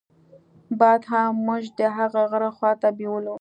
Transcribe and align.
باد 0.79 1.01
هم 1.11 1.31
موږ 1.45 1.63
د 1.79 1.81
هغه 1.97 2.21
غره 2.31 2.49
خواته 2.57 2.89
بېولو. 2.97 3.29